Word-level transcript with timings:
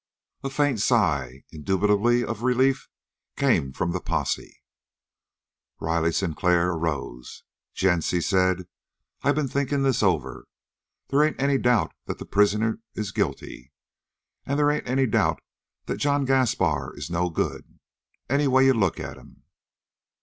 A 0.43 0.49
faint 0.49 0.79
sigh, 0.79 1.43
indubitably 1.51 2.23
of 2.23 2.41
relief, 2.41 2.89
came 3.37 3.71
from 3.71 3.91
the 3.91 3.99
posse. 4.01 4.63
Riley 5.79 6.11
Sinclair 6.11 6.71
arose. 6.71 7.43
"Gents," 7.75 8.09
he 8.09 8.19
said, 8.19 8.67
"I 9.21 9.31
been 9.31 9.47
thinking 9.47 9.83
this 9.83 10.01
over. 10.01 10.47
They 11.09 11.27
ain't 11.27 11.39
any 11.39 11.59
doubt 11.59 11.91
that 12.07 12.17
the 12.17 12.25
prisoner 12.25 12.79
is 12.95 13.11
guilty, 13.11 13.71
and 14.43 14.59
they 14.59 14.73
ain't 14.77 14.87
any 14.87 15.05
doubt 15.05 15.39
that 15.85 15.97
John 15.99 16.25
Gaspar 16.25 16.95
is 16.97 17.11
no 17.11 17.29
good, 17.29 17.77
anyway 18.27 18.65
you 18.65 18.73
look 18.73 18.99
at 18.99 19.17
him. 19.17 19.43